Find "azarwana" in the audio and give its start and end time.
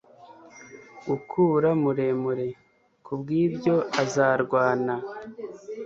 4.01-4.95